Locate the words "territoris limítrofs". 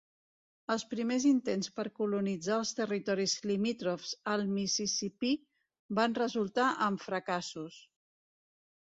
2.79-4.13